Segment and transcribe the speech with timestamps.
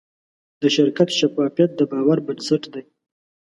[0.61, 2.83] د شرکت شفافیت د باور بنسټ دی.